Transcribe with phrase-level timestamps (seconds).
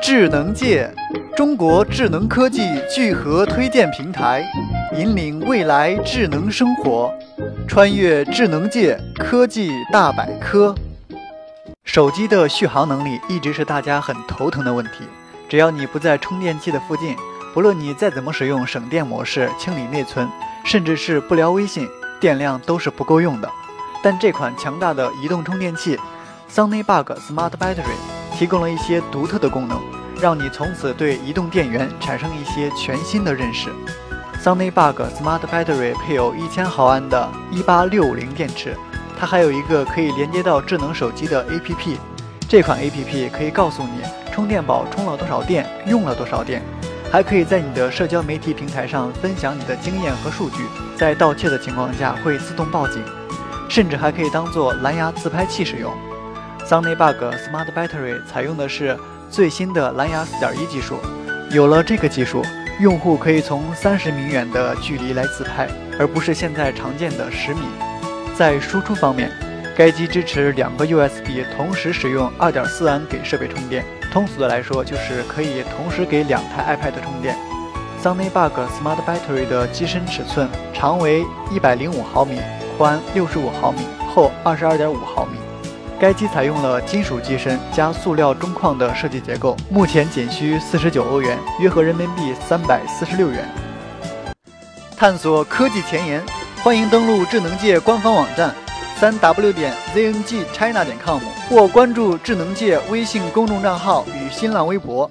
[0.00, 0.88] 智能界，
[1.36, 4.44] 中国智能科技聚合推荐平台，
[4.96, 7.12] 引领未来智能生活，
[7.66, 10.74] 穿越智能界科技大百科。
[11.84, 15.04] 手机的续航能力一直是大家很头疼的问题。
[15.48, 17.16] 只要你不在充电器的附近，
[17.52, 20.28] 不论你再怎么使用省电模式、清理内存，
[20.64, 21.88] 甚至是不聊微信，
[22.20, 23.50] 电量都是不够用的。
[24.02, 25.98] 但这款强大的移动充电器
[26.50, 28.17] SunnyBug Smart Battery。
[28.38, 29.80] 提供了一些独特的功能，
[30.20, 33.68] 让你从此对移动电源产生一些全新的认识。
[34.40, 38.76] SunnyBug Smart Battery 配有一千毫安的18650电池，
[39.18, 41.96] 它还有一个可以连接到智能手机的 APP。
[42.48, 46.62] 这款 APP 可以告诉你充电宝充了多少电，用了多少电，
[47.10, 50.64] 还可以在你的社交媒体平台上分享你的经验和数据，
[50.96, 53.02] 在盗窃的情况下会自动报警，
[53.68, 55.92] 甚至还可以当做蓝牙自拍器使用。
[56.68, 58.94] SunnyBug Smart Battery 采用的是
[59.30, 60.98] 最新的蓝牙4.1技术。
[61.50, 62.44] 有了这个技术，
[62.78, 65.66] 用户可以从三十米远的距离来自拍，
[65.98, 67.62] 而不是现在常见的十米。
[68.36, 69.32] 在输出方面，
[69.74, 73.82] 该机支持两个 USB 同时使用2.4安给设备充电。
[74.12, 77.34] 通俗的来说，就是可以同时给两台 iPad 充电。
[78.02, 82.38] SunnyBug Smart Battery 的机身尺寸长为105毫米，
[82.76, 83.80] 宽65毫米，
[84.14, 85.38] 厚22.5毫米。
[86.00, 93.48] 该机采用了金属机身加塑料中框的设计结构，目前仅需四十九欧元，约合人民币三百四十六元。
[94.96, 96.22] 探索科技前沿，
[96.62, 98.54] 欢迎登录智能界官方网站，
[98.96, 105.10] 三 w 点 zngchina 点 com，或关注智能界微信公众账号与新浪微博。